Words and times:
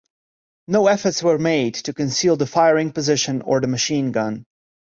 No 0.67 0.87
efforts 0.87 1.21
were 1.21 1.37
made 1.37 1.75
to 1.75 1.93
conceal 1.93 2.35
the 2.35 2.47
firing 2.47 2.91
position 2.91 3.43
or 3.43 3.61
the 3.61 3.67
machine 3.67 4.11
gun. 4.11 4.45